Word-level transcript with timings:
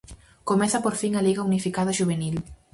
Comeza 0.49 0.77
por 0.85 0.95
fin 1.01 1.13
a 1.15 1.25
liga 1.27 1.47
unificada 1.49 1.95
xuvenil. 1.99 2.35